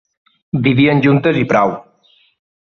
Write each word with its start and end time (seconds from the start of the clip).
Vivien 0.67 1.03
juntes 1.07 1.39
i 1.43 1.45
prou. 1.53 1.75